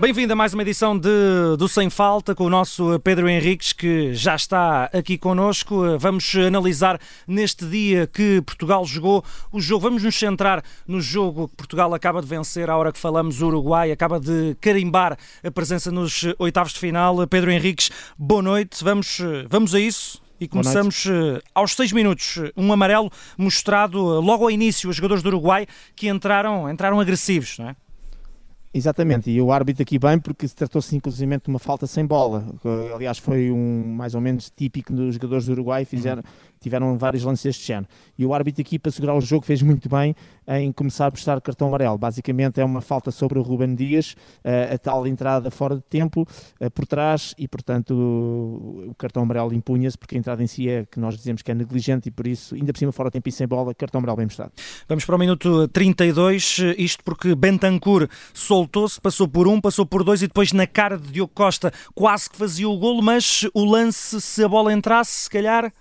Bem-vindo 0.00 0.32
a 0.32 0.36
mais 0.36 0.54
uma 0.54 0.62
edição 0.62 0.98
de, 0.98 1.10
do 1.58 1.68
Sem 1.68 1.90
Falta 1.90 2.34
com 2.34 2.44
o 2.44 2.48
nosso 2.48 2.98
Pedro 3.00 3.28
Henriques, 3.28 3.74
que 3.74 4.14
já 4.14 4.34
está 4.34 4.84
aqui 4.94 5.18
connosco. 5.18 5.98
Vamos 5.98 6.34
analisar 6.36 6.98
neste 7.28 7.66
dia 7.66 8.06
que 8.06 8.40
Portugal 8.40 8.82
jogou 8.86 9.22
o 9.52 9.60
jogo. 9.60 9.82
Vamos 9.82 10.02
nos 10.02 10.18
centrar 10.18 10.64
no 10.88 11.02
jogo 11.02 11.48
que 11.48 11.56
Portugal 11.56 11.92
acaba 11.92 12.22
de 12.22 12.26
vencer 12.26 12.70
à 12.70 12.78
hora 12.78 12.90
que 12.90 12.98
falamos. 12.98 13.42
O 13.42 13.48
Uruguai 13.48 13.92
acaba 13.92 14.18
de 14.18 14.56
carimbar 14.58 15.18
a 15.44 15.50
presença 15.50 15.90
nos 15.90 16.24
oitavos 16.38 16.72
de 16.72 16.78
final. 16.78 17.26
Pedro 17.26 17.50
Henriques, 17.50 17.90
boa 18.18 18.40
noite. 18.40 18.82
Vamos, 18.82 19.20
vamos 19.50 19.74
a 19.74 19.80
isso. 19.80 20.22
E 20.40 20.48
começamos 20.48 21.04
eh, 21.04 21.42
aos 21.54 21.72
seis 21.72 21.92
minutos. 21.92 22.38
Um 22.56 22.72
amarelo 22.72 23.10
mostrado 23.36 23.98
eh, 23.98 24.24
logo 24.24 24.44
ao 24.44 24.50
início, 24.50 24.88
os 24.88 24.96
jogadores 24.96 25.22
do 25.22 25.26
Uruguai 25.26 25.66
que 25.94 26.08
entraram, 26.08 26.70
entraram 26.70 26.98
agressivos, 26.98 27.58
não 27.58 27.68
é? 27.68 27.76
Exatamente, 28.72 29.28
e 29.28 29.42
o 29.42 29.50
árbitro 29.50 29.82
aqui 29.82 29.98
bem 29.98 30.16
porque 30.16 30.46
se 30.46 30.54
tratou-se 30.54 30.94
inclusive 30.94 31.38
de 31.38 31.48
uma 31.48 31.58
falta 31.58 31.88
sem 31.88 32.06
bola, 32.06 32.46
aliás 32.94 33.18
foi 33.18 33.50
um 33.50 33.84
mais 33.84 34.14
ou 34.14 34.20
menos 34.20 34.48
típico 34.48 34.92
dos 34.92 35.16
jogadores 35.16 35.46
do 35.46 35.52
Uruguai, 35.52 35.84
fizeram, 35.84 36.22
tiveram 36.60 36.96
vários 36.96 37.24
lances 37.24 37.42
deste 37.42 37.66
género. 37.66 37.88
E 38.16 38.24
o 38.24 38.32
árbitro 38.32 38.62
aqui 38.62 38.78
para 38.78 38.92
segurar 38.92 39.16
o 39.16 39.20
jogo 39.20 39.44
fez 39.44 39.60
muito 39.60 39.88
bem 39.88 40.14
em 40.46 40.70
começar 40.70 41.06
a 41.06 41.10
mostrar 41.10 41.40
cartão 41.40 41.66
amarelo. 41.66 41.98
Basicamente 41.98 42.60
é 42.60 42.64
uma 42.64 42.80
falta 42.80 43.10
sobre 43.10 43.40
o 43.40 43.42
Ruben 43.42 43.74
Dias, 43.74 44.14
eh, 44.44 44.74
a 44.74 44.78
tal 44.78 45.04
entrada 45.04 45.50
fora 45.50 45.74
de 45.74 45.82
tempo, 45.82 46.24
eh, 46.60 46.70
por 46.70 46.86
trás, 46.86 47.34
e 47.36 47.48
portanto 47.48 47.90
o 47.92 48.94
cartão 48.96 49.24
amarelo 49.24 49.52
impunha-se 49.52 49.98
porque 49.98 50.14
a 50.14 50.18
entrada 50.18 50.44
em 50.44 50.46
si 50.46 50.68
é 50.68 50.86
que 50.86 51.00
nós 51.00 51.16
dizemos 51.16 51.42
que 51.42 51.50
é 51.50 51.54
negligente 51.54 52.08
e 52.08 52.12
por 52.12 52.24
isso, 52.24 52.54
ainda 52.54 52.72
por 52.72 52.78
cima 52.78 52.92
fora 52.92 53.08
de 53.08 53.14
tempo 53.14 53.28
e 53.28 53.32
sem 53.32 53.48
bola, 53.48 53.74
cartão 53.74 53.98
amarelo 53.98 54.18
bem 54.18 54.26
mostrado. 54.26 54.52
Vamos 54.88 55.04
para 55.04 55.16
o 55.16 55.18
minuto 55.18 55.66
32, 55.66 56.58
isto 56.78 57.02
porque 57.02 57.34
Bentancur 57.34 58.08
soltou 58.32 58.59
soltou-se, 58.60 59.00
passou 59.00 59.26
por 59.26 59.48
um, 59.48 59.60
passou 59.60 59.86
por 59.86 60.04
dois 60.04 60.22
e 60.22 60.26
depois 60.26 60.52
na 60.52 60.66
cara 60.66 60.98
de 60.98 61.10
Diogo 61.10 61.32
Costa 61.34 61.72
quase 61.94 62.28
que 62.28 62.36
fazia 62.36 62.68
o 62.68 62.76
golo, 62.78 63.02
mas 63.02 63.46
o 63.54 63.64
lance, 63.64 64.20
se 64.20 64.44
a 64.44 64.48
bola 64.48 64.72
entrasse, 64.72 65.22
se 65.22 65.30
calhar... 65.30 65.72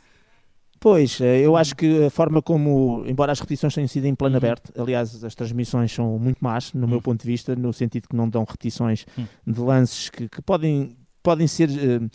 Pois, 0.80 1.20
eh, 1.20 1.42
eu 1.42 1.58
acho 1.58 1.76
que 1.76 2.06
a 2.06 2.10
forma 2.10 2.42
como, 2.42 3.04
embora 3.06 3.34
as 3.34 3.40
repetições 3.42 3.76
tenham 3.76 3.88
sido 3.90 4.06
em 4.06 4.16
plano 4.16 4.36
uhum. 4.36 4.38
aberto, 4.38 4.72
aliás, 4.82 5.22
as 5.26 5.36
transmissões 5.36 5.92
são 5.92 6.18
muito 6.18 6.38
más, 6.40 6.72
no 6.72 6.84
uhum. 6.84 6.88
meu 6.88 7.02
ponto 7.02 7.22
de 7.22 7.28
vista, 7.28 7.54
no 7.54 7.74
sentido 7.74 8.08
que 8.08 8.16
não 8.16 8.30
dão 8.30 8.46
repetições 8.46 9.06
uhum. 9.18 9.26
de 9.46 9.60
lances 9.60 10.10
que, 10.10 10.30
que 10.30 10.42
podem 10.42 10.96
podem 11.30 11.46
ser 11.46 11.70
uh, 11.70 12.06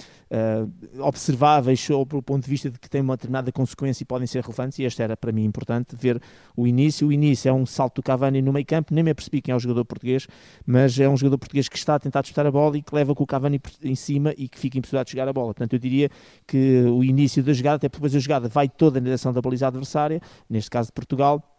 uh, 0.98 1.06
observáveis 1.06 1.78
sob 1.78 2.16
o 2.16 2.20
ponto 2.20 2.42
de 2.42 2.50
vista 2.50 2.68
de 2.68 2.80
que 2.80 2.90
têm 2.90 3.00
uma 3.00 3.14
determinada 3.14 3.52
consequência 3.52 4.02
e 4.02 4.04
podem 4.04 4.26
ser 4.26 4.42
relevantes, 4.42 4.76
e 4.80 4.82
este 4.82 5.00
era 5.00 5.16
para 5.16 5.30
mim 5.30 5.44
importante, 5.44 5.94
ver 5.94 6.20
o 6.56 6.66
início. 6.66 7.06
O 7.06 7.12
início 7.12 7.48
é 7.48 7.52
um 7.52 7.64
salto 7.64 7.96
do 7.96 8.02
Cavani 8.02 8.42
no 8.42 8.52
meio 8.52 8.66
campo, 8.66 8.92
nem 8.92 9.04
me 9.04 9.12
apercebi 9.12 9.40
quem 9.40 9.52
é 9.52 9.56
o 9.56 9.60
jogador 9.60 9.84
português, 9.84 10.26
mas 10.66 10.98
é 10.98 11.08
um 11.08 11.16
jogador 11.16 11.38
português 11.38 11.68
que 11.68 11.76
está 11.76 11.94
a 11.94 11.98
tentar 12.00 12.22
disputar 12.22 12.44
a 12.44 12.50
bola 12.50 12.76
e 12.76 12.82
que 12.82 12.92
leva 12.92 13.14
com 13.14 13.22
o 13.22 13.26
Cavani 13.26 13.60
em 13.84 13.94
cima 13.94 14.34
e 14.36 14.48
que 14.48 14.58
fica 14.58 14.78
impossibilitado 14.78 15.04
de 15.04 15.10
chegar 15.12 15.28
a 15.28 15.32
bola. 15.32 15.54
Portanto, 15.54 15.74
eu 15.74 15.78
diria 15.78 16.10
que 16.44 16.82
o 16.88 17.04
início 17.04 17.40
da 17.40 17.52
jogada, 17.52 17.76
até 17.76 17.88
depois 17.88 18.16
a 18.16 18.18
jogada 18.18 18.48
vai 18.48 18.68
toda 18.68 18.98
na 18.98 19.04
direção 19.04 19.32
da 19.32 19.40
baliza 19.40 19.68
adversária, 19.68 20.20
neste 20.50 20.70
caso 20.70 20.88
de 20.88 20.92
Portugal, 20.94 21.53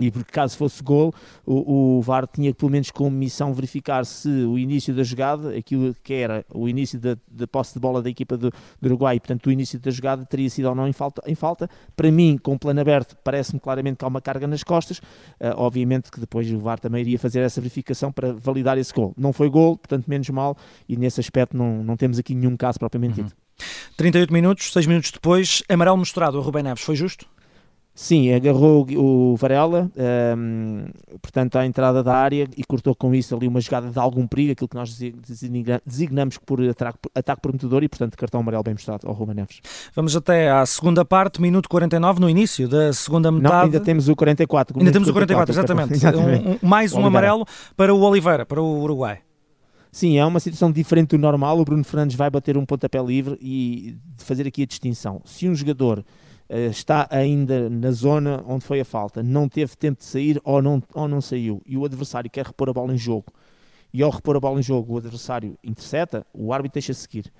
e 0.00 0.10
porque 0.10 0.32
caso 0.32 0.56
fosse 0.56 0.82
gol, 0.82 1.12
o, 1.44 1.98
o, 1.98 2.02
VAR 2.02 2.26
tinha 2.26 2.52
pelo 2.54 2.70
menos 2.70 2.90
como 2.90 3.10
missão 3.10 3.52
verificar 3.52 4.04
se 4.06 4.28
o 4.28 4.58
início 4.58 4.94
da 4.94 5.02
jogada, 5.02 5.56
aquilo 5.56 5.94
que 6.02 6.14
era 6.14 6.44
o 6.52 6.68
início 6.68 6.98
da, 6.98 7.16
da 7.30 7.46
posse 7.46 7.74
de 7.74 7.80
bola 7.80 8.02
da 8.02 8.08
equipa 8.08 8.36
do, 8.36 8.50
do, 8.80 8.86
Uruguai, 8.86 9.16
e 9.16 9.20
portanto 9.20 9.46
o 9.46 9.52
início 9.52 9.78
da 9.78 9.90
jogada 9.90 10.24
teria 10.24 10.48
sido 10.48 10.68
ou 10.68 10.74
não 10.74 10.88
em 10.88 10.92
falta. 10.92 11.22
Em 11.26 11.34
falta. 11.34 11.68
Para 11.94 12.10
mim, 12.10 12.38
com 12.42 12.54
o 12.54 12.58
plano 12.58 12.80
aberto, 12.80 13.16
parece-me 13.22 13.60
claramente 13.60 13.98
que 13.98 14.04
há 14.04 14.08
uma 14.08 14.20
carga 14.20 14.46
nas 14.46 14.62
costas. 14.62 14.98
Uh, 14.98 15.54
obviamente 15.56 16.10
que 16.10 16.18
depois 16.18 16.50
o 16.50 16.58
VAR 16.58 16.80
também 16.80 17.02
iria 17.02 17.18
fazer 17.18 17.40
essa 17.40 17.60
verificação 17.60 18.10
para 18.10 18.32
validar 18.32 18.78
esse 18.78 18.92
gol. 18.92 19.12
Não 19.16 19.32
foi 19.32 19.50
gol, 19.50 19.76
portanto 19.76 20.06
menos 20.06 20.28
mal, 20.30 20.56
e 20.88 20.96
nesse 20.96 21.20
aspecto 21.20 21.56
não, 21.56 21.84
não 21.84 21.96
temos 21.96 22.18
aqui 22.18 22.34
nenhum 22.34 22.56
caso 22.56 22.78
propriamente 22.78 23.20
uhum. 23.20 23.26
dito. 23.26 23.36
38 23.96 24.32
minutos, 24.32 24.72
6 24.72 24.86
minutos 24.86 25.10
depois, 25.10 25.62
amarelo 25.68 25.98
mostrado 25.98 26.38
a 26.38 26.42
Rubem 26.42 26.62
Neves, 26.62 26.82
foi 26.82 26.96
justo? 26.96 27.26
Sim, 28.02 28.32
agarrou 28.32 28.86
o 28.96 29.36
Varela, 29.36 29.90
um, 30.34 30.86
portanto, 31.20 31.56
à 31.56 31.66
entrada 31.66 32.02
da 32.02 32.16
área 32.16 32.48
e 32.56 32.64
cortou 32.64 32.94
com 32.94 33.14
isso 33.14 33.36
ali 33.36 33.46
uma 33.46 33.60
jogada 33.60 33.90
de 33.90 33.98
algum 33.98 34.26
perigo, 34.26 34.52
aquilo 34.52 34.68
que 34.68 34.74
nós 34.74 34.98
designamos 35.84 36.38
por 36.38 36.62
ataque, 36.62 36.98
ataque 37.14 37.42
prometedor 37.42 37.82
e, 37.82 37.90
portanto, 37.90 38.16
cartão 38.16 38.40
amarelo 38.40 38.62
bem 38.62 38.72
mostrado 38.72 39.06
ao 39.06 39.12
Ruben 39.12 39.34
Neves. 39.34 39.60
Vamos 39.94 40.16
até 40.16 40.50
à 40.50 40.64
segunda 40.64 41.04
parte, 41.04 41.42
minuto 41.42 41.68
49, 41.68 42.20
no 42.20 42.30
início 42.30 42.66
da 42.66 42.90
segunda 42.94 43.30
metade. 43.30 43.54
Não, 43.54 43.60
ainda 43.64 43.80
temos 43.80 44.08
o 44.08 44.16
44. 44.16 44.78
Ainda 44.78 44.92
temos 44.92 45.06
o 45.10 45.12
44, 45.12 45.54
44 45.54 45.92
exatamente. 45.92 46.38
exatamente. 46.38 46.64
Um, 46.64 46.66
mais 46.66 46.94
um 46.94 47.04
amarelo 47.04 47.44
para 47.76 47.94
o 47.94 48.00
Oliveira, 48.00 48.46
para 48.46 48.62
o 48.62 48.80
Uruguai. 48.80 49.18
Sim, 49.92 50.16
é 50.16 50.24
uma 50.24 50.40
situação 50.40 50.72
diferente 50.72 51.10
do 51.10 51.18
normal. 51.18 51.58
O 51.60 51.64
Bruno 51.66 51.84
Fernandes 51.84 52.16
vai 52.16 52.30
bater 52.30 52.56
um 52.56 52.64
pontapé 52.64 53.02
livre 53.02 53.36
e 53.42 53.98
fazer 54.16 54.46
aqui 54.46 54.62
a 54.62 54.66
distinção. 54.66 55.20
Se 55.26 55.46
um 55.46 55.54
jogador 55.54 56.02
está 56.50 57.06
ainda 57.10 57.70
na 57.70 57.90
zona 57.92 58.42
onde 58.46 58.64
foi 58.64 58.80
a 58.80 58.84
falta, 58.84 59.22
não 59.22 59.48
teve 59.48 59.76
tempo 59.76 59.98
de 59.98 60.04
sair 60.04 60.40
ou 60.42 60.60
não, 60.60 60.82
ou 60.94 61.06
não 61.06 61.20
saiu, 61.20 61.62
e 61.64 61.76
o 61.76 61.84
adversário 61.84 62.28
quer 62.28 62.46
repor 62.46 62.68
a 62.68 62.72
bola 62.72 62.92
em 62.92 62.98
jogo, 62.98 63.32
e 63.92 64.02
ao 64.02 64.10
repor 64.10 64.36
a 64.36 64.40
bola 64.40 64.58
em 64.58 64.62
jogo 64.62 64.94
o 64.94 64.98
adversário 64.98 65.56
intercepta, 65.62 66.26
o 66.32 66.52
árbitro 66.52 66.74
deixa 66.74 66.92
seguir. 66.92 67.32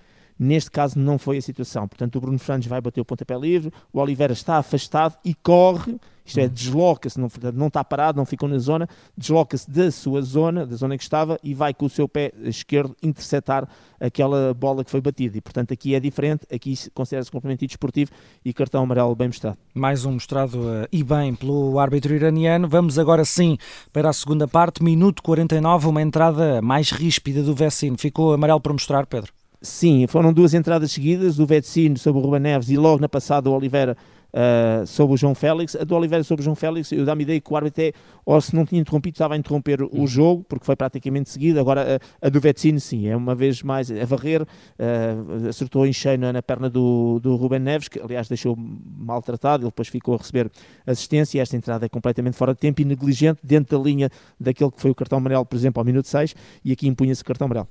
Neste 0.43 0.71
caso 0.71 0.99
não 0.99 1.19
foi 1.19 1.37
a 1.37 1.43
situação. 1.43 1.87
Portanto, 1.87 2.17
o 2.17 2.21
Bruno 2.21 2.39
Fernandes 2.39 2.69
vai 2.69 2.81
bater 2.81 3.01
o 3.01 3.05
pontapé 3.05 3.39
livre, 3.39 3.71
o 3.93 4.01
Oliveira 4.01 4.33
está 4.33 4.57
afastado 4.57 5.15
e 5.23 5.35
corre 5.35 6.01
isto 6.31 6.39
é, 6.39 6.47
desloca-se, 6.47 7.19
não, 7.19 7.29
não 7.53 7.67
está 7.67 7.83
parado, 7.83 8.17
não 8.17 8.25
ficou 8.25 8.49
na 8.49 8.59
zona, 8.59 8.89
desloca-se 9.19 9.69
da 9.69 9.91
sua 9.91 10.23
zona, 10.23 10.65
da 10.65 10.77
zona 10.77 10.97
que 10.97 11.03
estava, 11.03 11.37
e 11.43 11.55
vai 11.55 11.75
com 11.75 11.87
o 11.87 11.91
seu 11.91 12.09
pé 12.09 12.33
esquerdo 12.45 12.97
interceptar 13.03 13.69
aquela 13.99 14.55
bola 14.55 14.85
que 14.85 14.91
foi 14.93 15.01
batida. 15.01 15.39
E, 15.39 15.41
portanto, 15.41 15.75
aqui 15.75 15.93
é 15.93 15.99
diferente, 15.99 16.47
aqui 16.53 16.77
considera-se 16.95 17.33
complemento 17.33 17.67
desportivo 17.67 18.13
e 18.45 18.53
cartão 18.53 18.85
amarelo 18.85 19.15
bem 19.17 19.27
mostrado. 19.27 19.59
Mais 19.75 20.05
um 20.05 20.13
mostrado 20.13 20.61
uh, 20.61 20.87
e 20.93 21.03
bem 21.03 21.35
pelo 21.35 21.81
árbitro 21.81 22.15
iraniano. 22.15 22.69
Vamos 22.69 22.97
agora 22.97 23.25
sim 23.25 23.59
para 23.93 24.09
a 24.09 24.13
segunda 24.13 24.47
parte, 24.47 24.85
minuto 24.85 25.25
49, 25.25 25.89
uma 25.89 26.01
entrada 26.01 26.63
mais 26.63 26.93
ríspida 26.93 27.43
do 27.43 27.57
Vecino. 27.57 27.99
Ficou 27.99 28.33
amarelo 28.33 28.61
para 28.61 28.73
mostrar, 28.73 29.05
Pedro? 29.07 29.40
Sim, 29.63 30.07
foram 30.07 30.33
duas 30.33 30.55
entradas 30.55 30.91
seguidas, 30.91 31.39
o 31.39 31.45
Vecino 31.45 31.99
sobre 31.99 32.23
o 32.23 32.25
Ruben 32.25 32.41
Neves 32.41 32.71
e 32.71 32.79
logo 32.79 32.99
na 32.99 33.11
passada 33.11 33.51
o 33.51 33.53
Oliveira 33.53 33.95
uh, 34.33 34.87
sobre 34.87 35.15
o 35.15 35.17
João 35.19 35.35
Félix. 35.35 35.77
A 35.77 35.85
do 35.85 35.95
Oliveira 35.95 36.25
sobre 36.25 36.41
o 36.41 36.45
João 36.45 36.57
Félix, 36.57 36.91
eu 36.93 37.05
dá-me 37.05 37.25
ideia 37.25 37.39
que 37.39 37.53
o 37.53 37.55
árbitro 37.55 37.83
é, 37.83 37.93
ou 38.25 38.41
se 38.41 38.55
não 38.57 38.65
tinha 38.65 38.81
interrompido, 38.81 39.17
estava 39.17 39.35
a 39.35 39.37
interromper 39.37 39.83
o 39.83 39.91
uhum. 39.93 40.07
jogo, 40.07 40.45
porque 40.49 40.65
foi 40.65 40.75
praticamente 40.75 41.29
seguido. 41.29 41.61
Agora, 41.61 42.01
a, 42.23 42.27
a 42.27 42.31
do 42.31 42.41
Vecino, 42.41 42.81
sim, 42.81 43.07
é 43.07 43.15
uma 43.15 43.35
vez 43.35 43.63
mais 43.63 43.91
a 43.91 44.05
varrer, 44.07 44.43
uh, 44.43 45.49
acertou 45.49 45.87
em 45.87 45.93
cheio 45.93 46.19
na, 46.19 46.33
na, 46.33 46.41
perna 46.41 46.71
do, 46.71 47.21
do 47.21 47.37
Ruben 47.37 47.61
Neves, 47.61 47.89
que 47.89 48.01
aliás 48.01 48.29
deixou 48.29 48.57
maltratado, 48.57 49.65
ele 49.65 49.71
depois 49.71 49.89
ficou 49.89 50.15
a 50.15 50.17
receber 50.17 50.51
assistência. 50.87 51.37
E 51.37 51.41
esta 51.43 51.55
entrada 51.55 51.85
é 51.85 51.89
completamente 51.91 52.35
fora 52.35 52.55
de 52.55 52.61
tempo 52.61 52.81
e 52.81 52.85
negligente, 52.87 53.41
dentro 53.43 53.77
da 53.77 53.85
linha 53.85 54.09
daquele 54.39 54.71
que 54.71 54.81
foi 54.81 54.91
o 54.91 54.95
cartão 54.95 55.19
amarelo, 55.19 55.45
por 55.45 55.57
exemplo, 55.57 55.81
ao 55.81 55.85
minuto 55.85 56.09
6, 56.09 56.35
e 56.65 56.73
aqui 56.73 56.89
impunha-se 56.89 57.23
cartão 57.23 57.45
amarelo. 57.45 57.69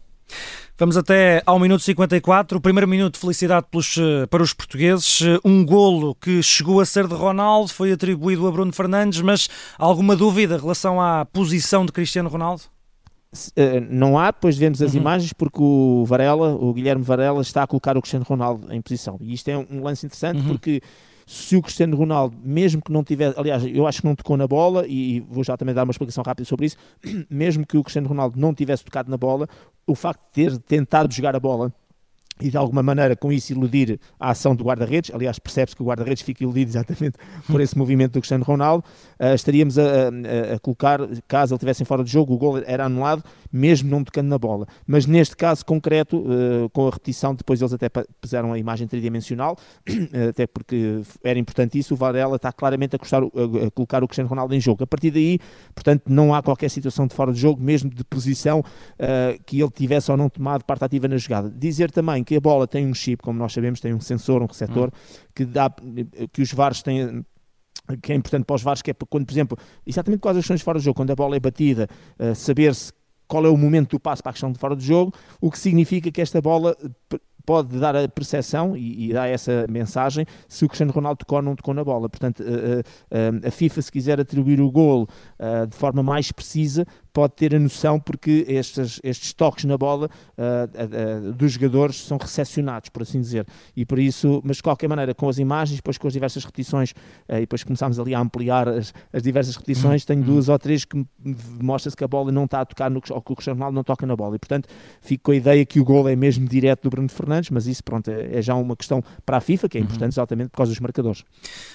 Vamos 0.78 0.96
até 0.96 1.44
ao 1.46 1.60
minuto 1.60 1.84
54, 1.84 2.58
o 2.58 2.62
primeiro 2.62 2.88
minuto 2.88 3.16
de 3.16 3.20
felicidade 3.20 3.68
pelos, 3.70 3.98
eh, 3.98 4.26
para 4.28 4.42
os 4.42 4.54
portugueses. 4.54 5.22
Eh, 5.22 5.38
um 5.44 5.66
golo 5.66 6.16
que 6.16 6.42
chegou 6.42 6.80
a 6.80 6.86
ser 6.86 7.06
de 7.06 7.14
Ronaldo, 7.14 7.70
foi 7.70 7.92
atribuído 7.92 8.48
a 8.48 8.52
Bruno 8.52 8.72
Fernandes, 8.72 9.20
mas 9.20 9.50
alguma 9.78 10.16
dúvida 10.16 10.56
em 10.56 10.60
relação 10.60 11.02
à 11.02 11.26
posição 11.26 11.86
de 11.86 11.92
Cristiano 11.92 12.30
Ronaldo? 12.30 12.64
Uh, 13.34 13.86
não 13.90 14.18
há, 14.18 14.32
depois 14.32 14.58
vemos 14.58 14.82
as 14.82 14.94
uhum. 14.94 15.02
imagens, 15.02 15.34
porque 15.34 15.62
o 15.62 16.04
Varela, 16.06 16.56
o 16.56 16.74
Guilherme 16.74 17.04
Varela, 17.04 17.42
está 17.42 17.64
a 17.64 17.68
colocar 17.68 17.98
o 17.98 18.02
Cristiano 18.02 18.26
Ronaldo 18.28 18.74
em 18.74 18.82
posição. 18.82 19.18
E 19.20 19.34
isto 19.34 19.50
é 19.50 19.58
um 19.58 19.84
lance 19.84 20.06
interessante 20.06 20.40
uhum. 20.40 20.48
porque 20.48 20.82
se 21.28 21.56
o 21.56 21.62
Cristiano 21.62 21.96
Ronaldo, 21.96 22.36
mesmo 22.44 22.82
que 22.82 22.92
não 22.92 23.04
tivesse, 23.04 23.40
aliás, 23.40 23.64
eu 23.64 23.86
acho 23.86 24.02
que 24.02 24.08
não 24.08 24.16
tocou 24.16 24.36
na 24.36 24.48
bola, 24.48 24.88
e 24.88 25.20
vou 25.30 25.44
já 25.44 25.56
também 25.56 25.76
dar 25.76 25.84
uma 25.84 25.92
explicação 25.92 26.24
rápida 26.24 26.44
sobre 26.44 26.66
isso, 26.66 26.78
mesmo 27.30 27.68
que 27.68 27.78
o 27.78 27.84
Cristiano 27.84 28.08
Ronaldo 28.08 28.40
não 28.40 28.52
tivesse 28.52 28.84
tocado 28.84 29.12
na 29.12 29.18
bola, 29.18 29.48
o 29.90 29.96
facto 29.96 30.22
de 30.28 30.32
ter 30.34 30.58
tentado 30.60 31.12
jogar 31.14 31.36
a 31.36 31.40
bola 31.40 31.74
e 32.42 32.50
de 32.50 32.58
alguma 32.58 32.82
maneira 32.82 33.16
com 33.16 33.32
isso 33.32 33.52
iludir 33.52 34.00
a 34.20 34.32
ação 34.32 34.56
do 34.56 34.64
guarda-redes, 34.64 35.12
aliás 35.14 35.38
percebe-se 35.40 35.76
que 35.76 35.84
o 35.84 35.86
guarda-redes 35.86 36.24
fica 36.24 36.44
iludido 36.44 36.70
exatamente 36.72 37.18
por 37.48 37.60
esse 37.62 37.78
movimento 37.78 38.14
do 38.14 38.20
Cristiano 38.20 38.44
Ronaldo, 38.44 38.84
uh, 39.20 39.34
estaríamos 39.34 39.78
a, 39.78 39.84
a, 39.84 40.56
a, 40.56 40.60
colocar, 40.60 41.00
caso 41.28 41.54
ele 41.54 41.58
estivesse 41.58 41.86
fora 41.86 42.04
de 42.04 42.12
jogo, 42.12 42.34
o 42.34 42.38
gol 42.38 42.58
era 42.66 42.86
anulado, 42.86 43.24
mesmo 43.52 43.90
não 43.90 44.04
tocando 44.04 44.28
na 44.28 44.38
bola. 44.38 44.68
Mas 44.88 45.06
neste 45.06 45.36
caso 45.36 45.66
concreto, 45.66 46.18
uh, 46.18 46.70
com 46.72 46.88
a 46.88 46.92
repetição, 46.92 47.36
depois 47.36 47.62
eles 47.62 47.74
até 47.74 47.90
puseram 48.22 48.54
a 48.54 48.60
imagem 48.60 48.88
tridimensional, 48.88 49.58
uh, 49.90 50.30
até 50.30 50.48
porque 50.48 51.02
era 51.24 51.38
importante 51.38 51.78
isso, 51.78 51.94
o 51.94 51.98
Varela 51.98 52.38
está 52.38 52.52
claramente 52.52 52.96
a, 52.96 53.00
custar, 53.00 53.22
a, 53.24 53.72
colocar 53.72 54.04
o 54.04 54.08
Cristiano 54.08 54.30
Ronaldo 54.30 54.56
em 54.56 54.62
jogo. 54.62 54.84
A 54.84 54.88
partir 54.88 55.12
daí, 55.12 55.40
portanto, 55.74 56.04
não 56.08 56.34
há 56.34 56.42
qualquer 56.42 56.70
situação 56.70 57.08
de 57.08 57.14
fora 57.14 57.34
de 57.34 57.40
jogo, 57.40 57.62
mesmo 57.62 57.90
de 57.90 58.04
posição 58.04 58.64
que 59.46 59.62
ele 59.62 59.72
tivesse 59.72 60.12
ou 60.12 60.18
não 60.18 60.30
tomado 60.30 60.64
parte 60.64 60.84
ativa 60.84 61.08
na 61.08 61.18
jogada. 61.18 61.50
Dizer 61.50 61.92
também 61.92 62.24
que 62.30 62.36
a 62.36 62.40
bola 62.40 62.68
tem 62.68 62.86
um 62.86 62.94
chip, 62.94 63.24
como 63.24 63.40
nós 63.40 63.52
sabemos, 63.52 63.80
tem 63.80 63.92
um 63.92 64.00
sensor, 64.00 64.44
um 64.44 64.46
receptor, 64.46 64.90
hum. 64.90 65.28
que 65.34 65.46
dá 65.46 65.68
que 66.32 66.44
os 66.44 66.54
VARs 66.54 66.84
têm 66.84 67.26
que 68.04 68.14
é 68.14 68.16
importante 68.16 68.46
para 68.46 68.56
os 68.56 68.62
VARs, 68.62 68.84
que 68.84 68.92
é 68.92 68.94
quando, 69.10 69.26
por 69.26 69.34
exemplo, 69.34 69.58
exatamente 69.84 70.20
quais 70.20 70.38
as 70.38 70.44
questões 70.44 70.62
fora 70.62 70.78
do 70.78 70.84
jogo, 70.84 70.96
quando 70.96 71.10
a 71.10 71.16
bola 71.16 71.36
é 71.36 71.40
batida, 71.40 71.88
uh, 72.20 72.36
saber-se 72.36 72.94
qual 73.28 73.44
é 73.48 73.50
o 73.50 73.58
momento 73.58 73.92
do 73.92 74.00
passo 74.00 74.22
para 74.22 74.30
a 74.30 74.34
questão 74.34 74.52
de 74.52 74.60
fora 74.60 74.76
do 74.76 74.82
jogo, 74.84 75.12
o 75.42 75.50
que 75.50 75.58
significa 75.58 76.12
que 76.12 76.22
esta 76.22 76.40
bola 76.40 76.78
pode 77.44 77.80
dar 77.80 77.96
a 77.96 78.08
percepção 78.08 78.78
e, 78.78 79.10
e 79.10 79.14
dar 79.14 79.28
essa 79.28 79.66
mensagem 79.68 80.24
se 80.48 80.66
o 80.66 80.68
Cristiano 80.68 80.92
Ronaldo 80.92 81.18
tocou 81.26 81.40
ou 81.40 81.42
não 81.42 81.56
tocou 81.56 81.74
na 81.74 81.84
bola. 81.84 82.08
Portanto, 82.08 82.44
a, 82.44 83.46
a, 83.46 83.48
a 83.48 83.52
FIFA, 83.52 83.82
se 83.82 83.92
quiser 83.92 84.20
atribuir 84.20 84.62
o 84.62 84.70
gol 84.70 85.08
de 85.68 85.76
forma 85.76 86.04
mais 86.04 86.32
precisa, 86.32 86.86
pode 87.14 87.34
ter 87.34 87.56
a 87.56 87.60
noção 87.60 88.00
porque 88.00 88.46
estes, 88.48 89.00
estes 89.04 89.34
toques 89.34 89.66
na 89.66 89.78
bola 89.78 90.10
uh, 90.38 91.28
uh, 91.28 91.30
uh, 91.30 91.34
dos 91.34 91.54
jogadores 91.54 92.04
são 92.04 92.18
recepcionados, 92.18 92.90
por 92.90 93.02
assim 93.04 93.20
dizer. 93.20 93.46
E 93.76 93.86
por 93.86 94.00
isso, 94.00 94.42
mas 94.44 94.58
de 94.58 94.64
qualquer 94.64 94.88
maneira, 94.88 95.14
com 95.14 95.28
as 95.28 95.38
imagens, 95.38 95.78
depois 95.78 95.98
com 95.98 96.08
as 96.08 96.14
diversas 96.14 96.44
repetições, 96.44 96.94
e 97.30 97.42
depois 97.42 97.64
começámos 97.64 98.00
ali 98.00 98.14
a 98.14 98.20
ampliar 98.20 98.68
as, 98.68 98.94
as 99.12 99.24
diversas 99.24 99.56
repetições, 99.56 100.06
tenho 100.06 100.24
duas 100.24 100.50
ou 100.50 100.60
três 100.60 100.86
que 100.86 101.06
mostram-se 101.62 101.96
que 101.96 102.04
a 102.04 102.08
bola 102.08 102.32
não 102.32 102.46
está 102.46 102.62
a 102.62 102.66
tocar 102.66 102.90
no 102.90 103.02
ou 103.10 103.22
que 103.22 103.32
o 103.32 103.36
Cristiano 103.36 103.58
Ronaldo 103.58 103.76
não 103.76 103.84
toca 103.84 104.06
na 104.06 104.16
bola. 104.16 104.36
E 104.36 104.40
portanto, 104.40 104.68
fico 105.02 105.26
com 105.26 105.32
a 105.32 105.36
ideia 105.36 105.66
que 105.66 105.80
o 105.80 105.84
gol 105.84 106.08
é 106.08 106.16
mesmo 106.16 106.48
direto 106.48 106.84
do 106.84 106.90
Bruno 106.90 107.10
Fernandes, 107.10 107.50
mas 107.50 107.68
isso, 107.68 107.84
pronto, 107.84 108.10
é, 108.10 108.38
é 108.38 108.42
já 108.42 108.56
uma 108.56 108.76
questão 108.76 109.04
para 109.26 109.38
a 109.38 109.42
FIFA, 109.42 109.70
que 109.70 109.78
é 109.78 109.82
importante 109.82 110.04
uhum. 110.04 110.22
exatamente 110.22 110.50
por 110.50 110.58
causa 110.58 110.72
dos 110.72 110.80
marcadores. 110.80 111.24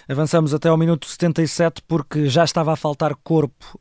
Avançamos 0.08 0.54
até 0.54 0.68
ao 0.68 0.76
minuto 0.76 1.06
77, 1.06 1.82
porque 1.86 2.28
já 2.28 2.44
estava 2.44 2.72
a 2.72 2.76
faltar 2.76 3.14
corpo 3.16 3.78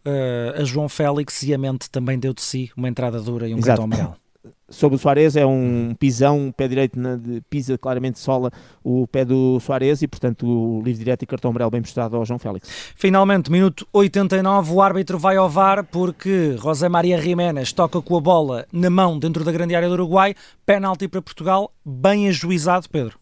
a 0.57 0.63
João 0.63 0.87
Félix 0.87 1.42
também 1.91 2.19
deu 2.19 2.33
de 2.33 2.41
si 2.41 2.71
uma 2.75 2.87
entrada 2.87 3.21
dura 3.21 3.47
e 3.47 3.53
um 3.53 3.57
Exato. 3.57 3.81
cartão 3.81 3.85
amarelo. 3.85 4.23
Sobre 4.69 4.95
o 4.95 4.99
Soares 4.99 5.35
é 5.35 5.45
um 5.45 5.95
pisão, 5.97 6.47
um 6.47 6.51
pé 6.51 6.67
direito 6.67 6.99
na, 6.99 7.15
de, 7.15 7.41
pisa 7.49 7.77
claramente 7.77 8.17
sola 8.17 8.51
o 8.83 9.05
pé 9.07 9.23
do 9.23 9.59
Soares 9.59 10.01
e 10.01 10.07
portanto 10.07 10.47
o 10.47 10.81
livre 10.81 10.99
direto 10.99 11.21
e 11.21 11.25
cartão 11.25 11.51
amarelo 11.51 11.69
bem 11.69 11.81
mostrado 11.81 12.17
ao 12.17 12.25
João 12.25 12.39
Félix. 12.39 12.67
Finalmente, 12.95 13.51
minuto 13.51 13.87
89, 13.93 14.73
o 14.73 14.81
árbitro 14.81 15.19
vai 15.19 15.37
ao 15.37 15.49
VAR 15.49 15.85
porque 15.85 16.57
José 16.57 16.89
Maria 16.89 17.21
Jiménez 17.21 17.71
toca 17.71 18.01
com 18.01 18.17
a 18.17 18.21
bola 18.21 18.65
na 18.73 18.89
mão 18.89 19.19
dentro 19.19 19.43
da 19.43 19.51
grande 19.51 19.75
área 19.75 19.87
do 19.87 19.93
Uruguai, 19.93 20.33
penalti 20.65 21.07
para 21.07 21.21
Portugal, 21.21 21.71
bem 21.85 22.27
ajuizado, 22.27 22.89
Pedro. 22.89 23.19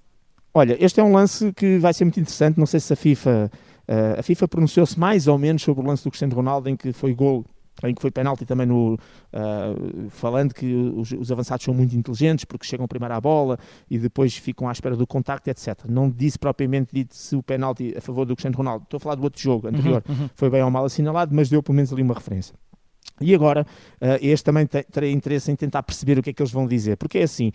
Olha, 0.53 0.77
este 0.83 0.99
é 0.99 1.03
um 1.03 1.13
lance 1.13 1.51
que 1.53 1.77
vai 1.79 1.93
ser 1.93 2.05
muito 2.05 2.19
interessante, 2.19 2.57
não 2.57 2.65
sei 2.65 2.79
se 2.79 2.93
a 2.93 2.95
FIFA, 2.95 3.51
uh, 3.87 4.19
a 4.19 4.23
FIFA 4.23 4.47
pronunciou-se 4.47 4.99
mais 4.99 5.27
ou 5.27 5.37
menos 5.37 5.61
sobre 5.61 5.83
o 5.83 5.87
lance 5.87 6.03
do 6.03 6.11
Cristiano 6.11 6.33
Ronaldo 6.33 6.69
em 6.69 6.75
que 6.75 6.93
foi 6.93 7.13
gol 7.13 7.45
em 7.83 7.93
que 7.93 8.01
foi 8.01 8.11
penalti 8.11 8.45
também 8.45 8.65
no, 8.65 8.93
uh, 8.93 10.09
falando 10.09 10.53
que 10.53 10.73
os, 10.73 11.11
os, 11.11 11.31
avançados 11.31 11.63
são 11.65 11.73
muito 11.73 11.95
inteligentes 11.95 12.45
porque 12.45 12.65
chegam 12.65 12.87
primeiro 12.87 13.13
à 13.13 13.21
bola 13.21 13.57
e 13.89 13.97
depois 13.97 14.35
ficam 14.35 14.67
à 14.67 14.71
espera 14.71 14.95
do 14.95 15.07
contacto, 15.07 15.49
etc. 15.49 15.85
Não 15.89 16.09
disse 16.09 16.37
propriamente 16.37 16.93
dito 16.93 17.15
se 17.15 17.35
o 17.35 17.41
penalti 17.41 17.93
a 17.97 18.01
favor 18.01 18.25
do 18.25 18.35
Cristiano 18.35 18.57
Ronaldo, 18.57 18.83
estou 18.83 18.97
a 18.97 18.99
falar 18.99 19.15
do 19.15 19.23
outro 19.23 19.41
jogo 19.41 19.67
anterior, 19.67 20.03
uhum, 20.07 20.15
uhum. 20.15 20.29
foi 20.35 20.49
bem 20.49 20.61
ou 20.61 20.69
mal 20.69 20.85
assinalado, 20.85 21.33
mas 21.33 21.49
deu 21.49 21.63
pelo 21.63 21.75
menos 21.75 21.91
ali 21.91 22.01
uma 22.01 22.13
referência. 22.13 22.55
E 23.19 23.35
agora, 23.35 23.65
uh, 24.01 24.17
este 24.19 24.43
também 24.43 24.65
terei 24.65 25.11
interesse 25.11 25.51
em 25.51 25.55
tentar 25.55 25.83
perceber 25.83 26.17
o 26.17 26.23
que 26.23 26.31
é 26.31 26.33
que 26.33 26.41
eles 26.41 26.51
vão 26.51 26.67
dizer, 26.67 26.97
porque 26.97 27.19
é 27.19 27.23
assim, 27.23 27.51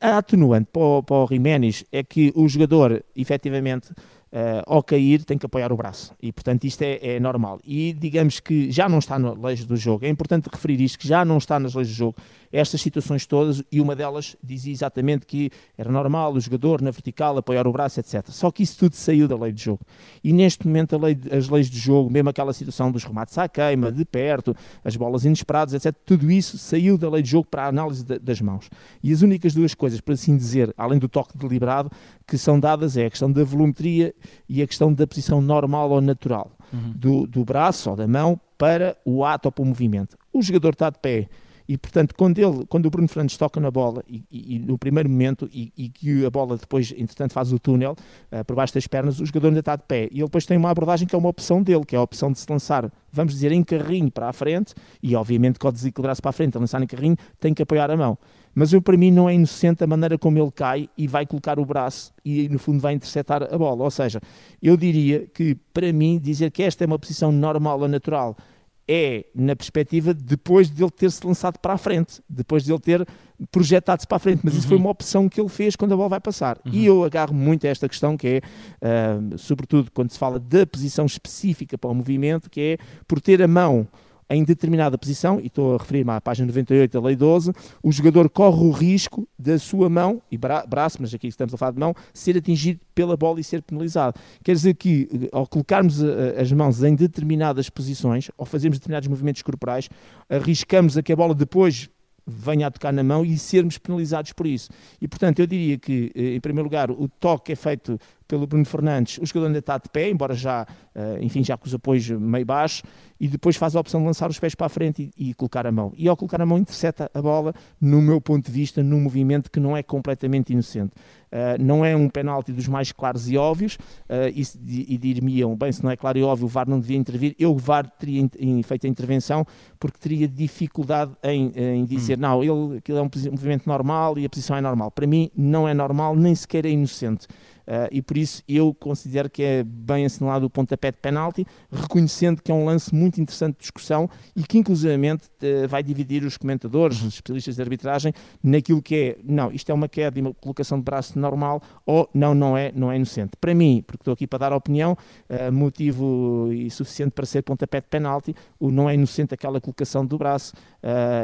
a 0.00 0.18
atenuante 0.18 0.70
para 0.72 0.82
o, 0.82 1.02
para 1.02 1.16
o 1.16 1.26
Jiménez 1.26 1.84
é 1.92 2.02
que 2.02 2.32
o 2.34 2.48
jogador, 2.48 3.02
efetivamente, 3.14 3.92
uh, 4.34 4.62
ao 4.66 4.82
cair 4.82 5.24
tem 5.24 5.38
que 5.38 5.46
apoiar 5.46 5.72
o 5.72 5.76
braço. 5.76 6.12
E 6.20 6.32
portanto 6.32 6.64
isto 6.64 6.82
é, 6.82 6.98
é, 7.00 7.20
normal. 7.20 7.60
E 7.64 7.92
digamos 7.92 8.40
que 8.40 8.70
já 8.70 8.88
não 8.88 8.98
está 8.98 9.18
nas 9.18 9.38
leis 9.38 9.64
do 9.64 9.76
jogo, 9.76 10.04
é 10.04 10.08
importante 10.08 10.48
referir 10.52 10.80
isto 10.80 10.98
que 10.98 11.06
já 11.06 11.24
não 11.24 11.38
está 11.38 11.58
nas 11.58 11.74
leis 11.74 11.88
do 11.88 11.94
jogo 11.94 12.16
estas 12.54 12.80
situações 12.80 13.26
todas 13.26 13.64
e 13.70 13.80
uma 13.80 13.96
delas 13.96 14.36
dizia 14.40 14.72
exatamente 14.72 15.26
que 15.26 15.50
era 15.76 15.90
normal 15.90 16.32
o 16.34 16.40
jogador 16.40 16.80
na 16.80 16.92
vertical 16.92 17.36
apoiar 17.36 17.66
o 17.66 17.72
braço, 17.72 17.98
etc. 17.98 18.24
Só 18.28 18.48
que 18.52 18.62
isso 18.62 18.78
tudo 18.78 18.94
saiu 18.94 19.26
da 19.26 19.36
lei 19.36 19.52
do 19.52 19.58
jogo. 19.58 19.80
E 20.22 20.32
neste 20.32 20.64
momento 20.64 20.96
lei, 20.96 21.18
as 21.32 21.48
leis 21.48 21.68
do 21.68 21.76
jogo, 21.76 22.08
mesmo 22.08 22.28
aquela 22.28 22.52
situação 22.52 22.92
dos 22.92 23.02
remates 23.02 23.36
à 23.38 23.48
queima, 23.48 23.90
de 23.90 24.04
perto, 24.04 24.54
as 24.84 24.94
bolas 24.94 25.24
inesperadas, 25.24 25.74
etc., 25.74 25.92
tudo 26.06 26.30
isso 26.30 26.56
saiu 26.56 26.96
da 26.96 27.10
lei 27.10 27.22
do 27.22 27.28
jogo 27.28 27.48
para 27.50 27.64
a 27.64 27.68
análise 27.68 28.04
de, 28.04 28.20
das 28.20 28.40
mãos. 28.40 28.70
E 29.02 29.12
as 29.12 29.20
únicas 29.20 29.52
duas 29.52 29.74
coisas, 29.74 30.00
por 30.00 30.12
assim 30.12 30.36
dizer, 30.36 30.72
além 30.78 31.00
do 31.00 31.08
toque 31.08 31.36
deliberado, 31.36 31.90
que 32.24 32.38
são 32.38 32.60
dadas 32.60 32.96
é 32.96 33.06
a 33.06 33.10
questão 33.10 33.32
da 33.32 33.42
volumetria 33.42 34.14
e 34.48 34.62
a 34.62 34.66
questão 34.66 34.94
da 34.94 35.08
posição 35.08 35.40
normal 35.40 35.90
ou 35.90 36.00
natural 36.00 36.52
uhum. 36.72 36.92
do, 36.94 37.26
do 37.26 37.44
braço 37.44 37.90
ou 37.90 37.96
da 37.96 38.06
mão 38.06 38.40
para 38.56 38.96
o 39.04 39.24
ato 39.24 39.46
ou 39.46 39.52
para 39.52 39.62
o 39.62 39.66
movimento. 39.66 40.16
O 40.32 40.40
jogador 40.40 40.70
está 40.70 40.88
de 40.90 40.98
pé 41.00 41.28
e, 41.66 41.78
portanto, 41.78 42.14
quando, 42.14 42.38
ele, 42.38 42.66
quando 42.66 42.86
o 42.86 42.90
Bruno 42.90 43.08
Fernandes 43.08 43.36
toca 43.36 43.58
na 43.58 43.70
bola 43.70 44.02
e, 44.06 44.24
e, 44.30 44.56
e 44.56 44.58
no 44.58 44.76
primeiro 44.76 45.08
momento 45.08 45.48
e, 45.52 45.72
e, 45.76 45.88
que 45.88 46.24
a 46.24 46.30
bola 46.30 46.58
depois, 46.58 46.92
entretanto, 46.96 47.32
faz 47.32 47.52
o 47.52 47.58
túnel 47.58 47.96
uh, 48.30 48.44
por 48.44 48.54
baixo 48.54 48.74
das 48.74 48.86
pernas, 48.86 49.18
o 49.18 49.26
jogador 49.26 49.48
ainda 49.48 49.60
está 49.60 49.74
de 49.74 49.82
pé. 49.82 50.08
E 50.10 50.18
ele 50.18 50.24
depois 50.24 50.44
tem 50.44 50.58
uma 50.58 50.70
abordagem 50.70 51.08
que 51.08 51.14
é 51.14 51.18
uma 51.18 51.28
opção 51.28 51.62
dele, 51.62 51.84
que 51.86 51.96
é 51.96 51.98
a 51.98 52.02
opção 52.02 52.30
de 52.30 52.38
se 52.38 52.50
lançar, 52.50 52.92
vamos 53.10 53.32
dizer, 53.32 53.50
em 53.50 53.62
carrinho 53.62 54.10
para 54.10 54.28
a 54.28 54.32
frente 54.32 54.74
e, 55.02 55.16
obviamente, 55.16 55.58
que 55.58 55.64
ao 55.64 55.72
desequilibrar-se 55.72 56.20
para 56.20 56.30
a 56.30 56.32
frente, 56.32 56.56
a 56.56 56.60
lançar 56.60 56.82
em 56.82 56.86
carrinho, 56.86 57.16
tem 57.40 57.54
que 57.54 57.62
apoiar 57.62 57.90
a 57.90 57.96
mão. 57.96 58.18
Mas 58.54 58.72
eu, 58.72 58.80
para 58.80 58.96
mim 58.96 59.10
não 59.10 59.28
é 59.28 59.34
inocente 59.34 59.82
a 59.82 59.86
maneira 59.86 60.16
como 60.16 60.38
ele 60.38 60.52
cai 60.52 60.88
e 60.96 61.08
vai 61.08 61.26
colocar 61.26 61.58
o 61.58 61.64
braço 61.64 62.12
e 62.24 62.48
no 62.48 62.58
fundo 62.58 62.78
vai 62.78 62.94
interceptar 62.94 63.42
a 63.42 63.58
bola. 63.58 63.82
Ou 63.82 63.90
seja, 63.90 64.20
eu 64.62 64.76
diria 64.76 65.26
que 65.34 65.56
para 65.72 65.92
mim 65.92 66.20
dizer 66.22 66.52
que 66.52 66.62
esta 66.62 66.84
é 66.84 66.86
uma 66.86 66.98
posição 66.98 67.32
normal 67.32 67.80
ou 67.80 67.88
natural 67.88 68.36
é 68.86 69.24
na 69.34 69.56
perspectiva 69.56 70.12
depois 70.12 70.70
de 70.70 70.82
ele 70.82 70.90
ter-se 70.90 71.26
lançado 71.26 71.58
para 71.58 71.74
a 71.74 71.78
frente, 71.78 72.20
depois 72.28 72.64
de 72.64 72.72
ele 72.72 72.80
ter 72.80 73.06
projetado-se 73.50 74.06
para 74.06 74.16
a 74.16 74.20
frente, 74.20 74.40
mas 74.44 74.54
uhum. 74.54 74.58
isso 74.58 74.68
foi 74.68 74.76
uhum. 74.76 74.84
uma 74.84 74.90
opção 74.90 75.28
que 75.28 75.40
ele 75.40 75.48
fez 75.48 75.74
quando 75.74 75.92
a 75.92 75.96
bola 75.96 76.08
vai 76.10 76.20
passar. 76.20 76.58
Uhum. 76.64 76.72
E 76.72 76.86
eu 76.86 77.04
agarro 77.04 77.34
muito 77.34 77.66
a 77.66 77.70
esta 77.70 77.88
questão 77.88 78.16
que 78.16 78.28
é, 78.28 78.40
uh, 78.40 79.38
sobretudo 79.38 79.90
quando 79.92 80.10
se 80.10 80.18
fala 80.18 80.38
da 80.38 80.66
posição 80.66 81.06
específica 81.06 81.76
para 81.76 81.90
o 81.90 81.94
movimento, 81.94 82.48
que 82.48 82.60
é 82.60 82.78
por 83.08 83.20
ter 83.20 83.42
a 83.42 83.48
mão 83.48 83.88
em 84.28 84.44
determinada 84.44 84.96
posição, 84.96 85.40
e 85.40 85.46
estou 85.46 85.74
a 85.74 85.78
referir-me 85.78 86.10
à 86.10 86.20
página 86.20 86.46
98 86.46 86.92
da 86.92 87.06
Lei 87.06 87.16
12, 87.16 87.52
o 87.82 87.92
jogador 87.92 88.28
corre 88.30 88.64
o 88.64 88.70
risco 88.70 89.28
da 89.38 89.58
sua 89.58 89.88
mão, 89.88 90.22
e 90.30 90.38
bra 90.38 90.64
braço, 90.66 90.98
mas 91.00 91.12
aqui 91.12 91.28
estamos 91.28 91.52
a 91.54 91.56
falar 91.56 91.72
de 91.72 91.80
mão, 91.80 91.94
ser 92.12 92.36
atingido 92.36 92.80
pela 92.94 93.16
bola 93.16 93.40
e 93.40 93.44
ser 93.44 93.62
penalizado. 93.62 94.18
Quer 94.42 94.52
dizer 94.52 94.74
que, 94.74 95.08
eh, 95.12 95.28
ao 95.32 95.46
colocarmos 95.46 96.02
a, 96.02 96.06
eh, 96.06 96.40
as 96.40 96.52
mãos 96.52 96.82
em 96.82 96.94
determinadas 96.94 97.68
posições, 97.68 98.30
ou 98.36 98.46
fazermos 98.46 98.78
determinados 98.78 99.08
movimentos 99.08 99.42
corporais, 99.42 99.88
arriscamos 100.28 100.96
a 100.96 101.02
que 101.02 101.12
a 101.12 101.16
bola 101.16 101.34
depois 101.34 101.88
venha 102.26 102.66
a 102.66 102.70
tocar 102.70 102.92
na 102.92 103.02
mão 103.02 103.24
e 103.24 103.36
sermos 103.36 103.78
penalizados 103.78 104.32
por 104.32 104.46
isso. 104.46 104.70
E, 105.00 105.06
portanto, 105.06 105.40
eu 105.40 105.46
diria 105.46 105.78
que, 105.78 106.10
eh, 106.14 106.34
em 106.34 106.40
primeiro 106.40 106.64
lugar, 106.64 106.90
o 106.90 107.08
toque 107.08 107.52
é 107.52 107.56
feito 107.56 107.98
pelo 108.26 108.46
Bruno 108.46 108.64
Fernandes, 108.64 109.18
o 109.18 109.26
jogador 109.26 109.46
ainda 109.46 109.58
está 109.58 109.78
de 109.78 109.88
pé, 109.88 110.10
embora 110.10 110.34
já, 110.34 110.66
eh, 110.94 111.18
enfim, 111.20 111.44
já 111.44 111.56
com 111.56 111.66
os 111.66 111.74
apoios 111.74 112.08
meio 112.10 112.46
baixos, 112.46 112.82
e 113.20 113.28
depois 113.28 113.56
faz 113.56 113.76
a 113.76 113.80
opção 113.80 114.00
de 114.00 114.06
lançar 114.06 114.28
os 114.28 114.38
pés 114.38 114.54
para 114.54 114.66
a 114.66 114.68
frente 114.68 115.10
e, 115.16 115.30
e, 115.30 115.34
colocar 115.34 115.66
a 115.66 115.72
mão. 115.72 115.92
E 115.96 116.08
ao 116.08 116.16
colocar 116.16 116.40
a 116.40 116.46
mão 116.46 116.58
intercepta 116.58 117.10
a 117.14 117.22
bola, 117.22 117.54
no 117.80 118.02
meu 118.02 118.20
ponto 118.20 118.46
de 118.46 118.52
vista, 118.52 118.82
num 118.82 119.00
movimento 119.00 119.50
que 119.50 119.60
não 119.60 119.76
é 119.76 119.82
completamente 119.82 120.52
inocente. 120.52 120.92
Uh, 121.32 121.60
não 121.60 121.84
é 121.84 121.96
um 121.96 122.08
penalti 122.08 122.52
dos 122.52 122.68
mais 122.68 122.92
claros 122.92 123.28
e 123.28 123.36
óbvios, 123.36 123.74
uh, 123.74 124.28
e, 124.32 124.94
e, 124.94 124.98
dir-me-iam, 124.98 125.56
bem, 125.56 125.72
se 125.72 125.82
não 125.82 125.90
é 125.90 125.96
claro 125.96 126.16
e 126.18 126.22
óbvio, 126.22 126.46
o 126.46 126.48
VAR 126.48 126.68
não 126.68 126.78
devia 126.78 126.96
intervir, 126.96 127.34
eu, 127.38 127.52
o 127.52 127.58
VAR, 127.58 127.90
teria 127.98 128.20
in, 128.20 128.30
in, 128.38 128.62
feito 128.62 128.86
a 128.86 128.90
intervenção, 128.90 129.44
porque 129.78 129.98
teria 129.98 130.28
dificuldade 130.28 131.12
em, 131.24 131.52
em 131.56 131.84
dizer, 131.84 132.18
hum. 132.18 132.20
não, 132.20 132.42
ele, 132.42 132.78
aquilo 132.78 132.98
é 132.98 133.02
um 133.02 133.10
movimento 133.32 133.66
normal 133.66 134.16
e 134.18 134.24
a 134.24 134.28
posição 134.28 134.56
é 134.56 134.60
normal. 134.60 134.90
Para 134.90 135.06
mim, 135.06 135.30
não 135.36 135.66
é 135.66 135.74
normal, 135.74 136.14
nem 136.14 136.34
sequer 136.34 136.66
é 136.66 136.70
inocente. 136.70 137.26
Uh, 137.66 137.88
e 137.90 138.02
por 138.02 138.16
isso 138.16 138.42
eu 138.48 138.74
considero 138.74 139.30
que 139.30 139.42
é 139.42 139.64
bem 139.64 140.04
assinalado 140.04 140.46
o 140.46 140.50
pontapé 140.50 140.90
de 140.90 140.98
penalti, 140.98 141.46
reconhecendo 141.70 142.42
que 142.42 142.52
é 142.52 142.54
um 142.54 142.66
lance 142.66 142.94
muito 142.94 143.20
interessante 143.20 143.54
de 143.54 143.60
discussão 143.60 144.08
e 144.36 144.42
que 144.42 144.58
inclusivamente 144.58 145.24
uh, 145.42 145.66
vai 145.68 145.82
dividir 145.82 146.24
os 146.24 146.36
comentadores, 146.36 147.00
os 147.02 147.14
especialistas 147.14 147.56
de 147.56 147.62
arbitragem, 147.62 148.12
naquilo 148.42 148.82
que 148.82 148.94
é, 148.94 149.18
não, 149.24 149.50
isto 149.50 149.70
é 149.70 149.74
uma 149.74 149.88
queda 149.88 150.18
e 150.18 150.22
uma 150.22 150.34
colocação 150.34 150.78
de 150.78 150.84
braço 150.84 151.18
normal 151.18 151.62
ou 151.86 152.08
não, 152.12 152.34
não 152.34 152.56
é, 152.56 152.70
não 152.74 152.92
é 152.92 152.96
inocente. 152.96 153.32
Para 153.40 153.54
mim, 153.54 153.82
porque 153.86 154.02
estou 154.02 154.12
aqui 154.12 154.26
para 154.26 154.40
dar 154.40 154.52
opinião, 154.52 154.96
uh, 155.28 155.52
motivo 155.52 156.50
e 156.52 156.70
suficiente 156.70 157.12
para 157.12 157.24
ser 157.24 157.42
pontapé 157.42 157.80
de 157.80 157.86
penalti, 157.88 158.34
o 158.58 158.70
não 158.70 158.88
é 158.88 158.94
inocente 158.94 159.34
aquela 159.34 159.60
colocação 159.60 160.04
do 160.04 160.18
braço 160.18 160.52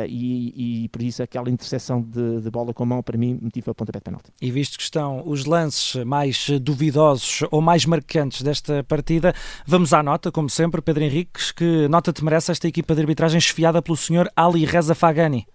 e, 0.09 0.85
e, 0.85 0.89
por 0.89 1.03
isso 1.03 1.23
aquela 1.23 1.51
interseção 1.51 2.01
de, 2.01 2.41
de 2.41 2.51
bola 2.51 2.73
com 2.73 2.83
a 2.83 2.87
mão, 2.87 3.03
para 3.03 3.19
mim, 3.19 3.39
motivo 3.41 3.71
a 3.71 3.75
pontapé 3.75 3.99
de 3.99 4.05
penalti. 4.05 4.33
E 4.41 4.51
visto 4.51 4.79
que 4.79 4.83
estão 4.83 5.23
os 5.27 5.45
lances 5.45 6.03
mais 6.05 6.49
duvidosos 6.61 7.43
ou 7.51 7.61
mais 7.61 7.85
marcantes 7.85 8.43
desta 8.43 8.83
partida. 8.85 9.35
Vamos 9.67 9.93
à 9.93 10.03
nota, 10.03 10.33
como 10.33 10.49
sempre, 10.49 10.81
Pedro 10.81 11.05
Henriques, 11.05 11.53
que 11.53 11.89
nota 11.89 12.13
te 12.13 12.25
merece 12.25 12.51
esta 12.51 12.67
equipa 12.67 12.95
de 12.95 13.03
arbitragem 13.03 13.39
esfiada 13.39 13.83
pelo 13.83 13.97
senhor 13.97 14.31
Ali 14.35 14.65
Reza 14.65 14.95
Fagani? 14.95 15.47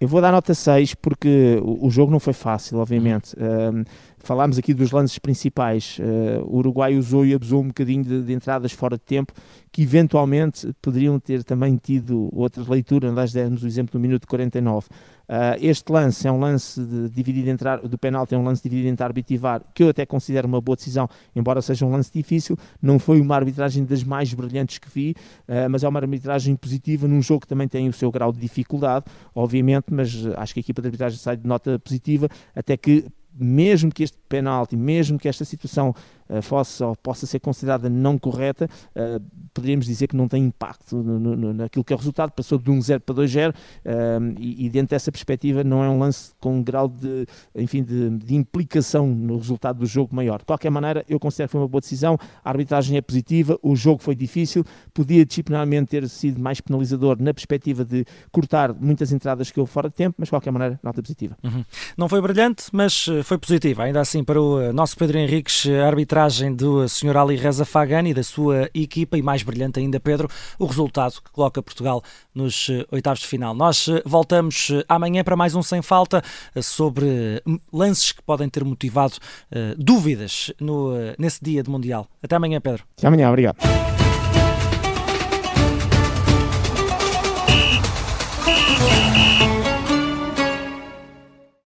Eu 0.00 0.06
vou 0.06 0.20
dar 0.20 0.30
nota 0.30 0.54
6 0.54 0.94
porque 0.94 1.58
o, 1.60 1.90
jogo 1.90 2.12
não 2.12 2.20
foi 2.20 2.32
fácil, 2.32 2.78
obviamente. 2.78 3.34
Um, 3.36 3.82
falámos 4.28 4.58
aqui 4.58 4.74
dos 4.74 4.90
lances 4.90 5.18
principais. 5.18 5.98
Uh, 5.98 6.44
o 6.44 6.58
Uruguai 6.58 6.94
usou 6.98 7.24
e 7.24 7.32
abusou 7.32 7.62
um 7.62 7.68
bocadinho 7.68 8.04
de, 8.04 8.22
de, 8.22 8.32
entradas 8.34 8.72
fora 8.72 8.98
de 8.98 9.02
tempo 9.02 9.32
que 9.72 9.80
eventualmente 9.80 10.70
poderiam 10.82 11.18
ter 11.18 11.42
também 11.42 11.76
tido 11.76 12.28
outra 12.30 12.62
leitura. 12.68 13.10
Nós 13.10 13.32
demos 13.32 13.62
o 13.62 13.66
exemplo 13.66 13.92
do 13.92 13.98
minuto 13.98 14.26
49. 14.26 14.86
Uh, 14.86 15.56
este 15.60 15.90
lance 15.90 16.28
é 16.28 16.32
um 16.32 16.38
lance 16.38 16.78
de, 16.78 17.08
dividido 17.08 17.48
entre, 17.48 17.76
do 17.88 17.96
penalti, 17.96 18.34
é 18.34 18.38
um 18.38 18.44
lance 18.44 18.62
dividido 18.62 18.88
entre 18.88 19.02
árbitro 19.02 19.34
e 19.34 19.38
VAR, 19.38 19.62
que 19.74 19.82
eu 19.82 19.88
até 19.88 20.04
considero 20.04 20.46
uma 20.46 20.60
boa 20.60 20.76
decisão, 20.76 21.08
embora 21.34 21.62
seja 21.62 21.86
um 21.86 21.90
lance 21.90 22.10
difícil. 22.12 22.56
Não 22.82 22.98
foi 22.98 23.22
uma 23.22 23.34
arbitragem 23.34 23.84
das 23.84 24.04
mais 24.04 24.32
brilhantes 24.34 24.76
que 24.76 24.90
vi, 24.90 25.14
uh, 25.48 25.70
mas 25.70 25.84
é 25.84 25.88
uma 25.88 26.00
arbitragem 26.00 26.54
positiva 26.54 27.08
num 27.08 27.22
jogo 27.22 27.40
que 27.40 27.48
também 27.48 27.66
tem 27.66 27.88
o 27.88 27.94
seu 27.94 28.10
grau 28.10 28.30
de 28.30 28.40
dificuldade, 28.40 29.06
obviamente, 29.34 29.86
mas 29.90 30.14
acho 30.36 30.52
que 30.52 30.60
a 30.60 30.62
equipa 30.62 30.82
de 30.82 30.88
arbitragem 30.88 31.18
sai 31.18 31.38
de 31.38 31.46
nota 31.46 31.78
positiva, 31.78 32.28
até 32.54 32.76
que 32.76 33.06
mesmo 33.32 33.92
que 33.92 34.02
este 34.02 34.18
penalti, 34.28 34.76
mesmo 34.76 35.18
que 35.18 35.28
esta 35.28 35.44
situação 35.44 35.94
fosse 36.42 36.82
ou 36.82 36.94
possa 36.96 37.26
ser 37.26 37.40
considerada 37.40 37.88
não 37.88 38.18
correta, 38.18 38.68
uh, 38.94 39.22
poderíamos 39.54 39.86
dizer 39.86 40.06
que 40.06 40.16
não 40.16 40.28
tem 40.28 40.44
impacto 40.44 40.96
no, 40.96 41.18
no, 41.18 41.52
naquilo 41.54 41.84
que 41.84 41.92
é 41.92 41.96
o 41.96 41.98
resultado, 41.98 42.30
passou 42.32 42.58
de 42.58 42.70
1-0 42.70 43.00
para 43.00 43.14
2-0 43.14 43.50
uh, 43.50 44.34
e, 44.38 44.66
e, 44.66 44.70
dentro 44.70 44.90
dessa 44.90 45.10
perspectiva 45.10 45.64
não 45.64 45.82
é 45.82 45.88
um 45.88 45.98
lance 45.98 46.32
com 46.40 46.56
um 46.56 46.62
grau 46.62 46.88
de, 46.88 47.26
enfim, 47.54 47.82
de, 47.82 48.10
de, 48.10 48.34
implicação 48.34 49.06
no 49.06 49.36
resultado 49.36 49.78
do 49.78 49.86
jogo 49.86 50.14
maior. 50.14 50.38
De 50.40 50.44
qualquer 50.44 50.70
maneira, 50.70 51.04
eu 51.08 51.18
considero 51.18 51.48
que 51.48 51.52
foi 51.52 51.60
uma 51.60 51.68
boa 51.68 51.80
decisão, 51.80 52.18
a 52.44 52.50
arbitragem 52.50 52.96
é 52.96 53.00
positiva, 53.00 53.58
o 53.62 53.74
jogo 53.74 54.02
foi 54.02 54.14
difícil, 54.14 54.64
podia 54.92 55.24
disciplinarmente 55.24 55.90
ter 55.90 56.08
sido 56.08 56.40
mais 56.40 56.60
penalizador 56.60 57.16
na 57.20 57.32
perspectiva 57.32 57.84
de 57.84 58.04
cortar 58.30 58.72
muitas 58.74 59.12
entradas 59.12 59.50
que 59.50 59.58
houve 59.58 59.72
fora 59.72 59.88
de 59.88 59.94
tempo, 59.94 60.16
mas 60.18 60.26
de 60.26 60.30
qualquer 60.30 60.50
maneira, 60.50 60.78
nota 60.82 61.02
positiva. 61.02 61.36
Uhum. 61.42 61.64
Não 61.96 62.08
foi 62.08 62.20
brilhante, 62.20 62.64
mas 62.72 63.06
foi 63.24 63.38
positiva, 63.38 63.84
ainda 63.84 64.00
assim 64.00 64.22
para 64.22 64.40
o 64.40 64.72
nosso 64.72 64.96
Pedro 64.96 65.18
Henriques, 65.18 65.66
a 65.66 65.90
arbitragem 66.18 66.52
do 66.52 66.88
Sr. 66.88 67.16
Ali 67.16 67.36
Reza 67.36 67.64
Fagani 67.64 68.10
e 68.10 68.14
da 68.14 68.24
sua 68.24 68.68
equipa 68.74 69.16
e 69.16 69.22
mais 69.22 69.42
brilhante 69.42 69.78
ainda, 69.78 70.00
Pedro, 70.00 70.28
o 70.58 70.66
resultado 70.66 71.12
que 71.22 71.30
coloca 71.30 71.62
Portugal 71.62 72.02
nos 72.34 72.68
eh, 72.70 72.84
oitavos 72.90 73.20
de 73.20 73.26
final. 73.26 73.54
Nós 73.54 73.86
eh, 73.88 74.02
voltamos 74.04 74.70
eh, 74.70 74.84
amanhã 74.88 75.22
para 75.22 75.36
mais 75.36 75.54
um 75.54 75.62
Sem 75.62 75.80
Falta 75.80 76.22
sobre 76.60 77.40
lances 77.72 78.12
que 78.12 78.22
podem 78.22 78.48
ter 78.48 78.64
motivado 78.64 79.14
uh, 79.14 79.74
dúvidas 79.82 80.52
no, 80.60 80.92
nesse 81.18 81.42
dia 81.42 81.62
de 81.62 81.70
Mundial. 81.70 82.08
Até 82.22 82.36
amanhã, 82.36 82.60
Pedro. 82.60 82.84
Até 82.96 83.06
amanhã, 83.06 83.28
obrigado. 83.28 83.97